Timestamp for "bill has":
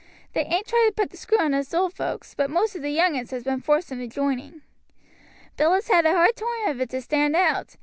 5.57-5.89